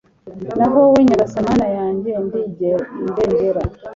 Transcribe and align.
naho 0.57 0.77
wowe, 0.83 0.99
nyagasani, 1.07 1.47
mana 1.51 1.67
yanjye 1.77 2.11
ndegera 2.25 2.91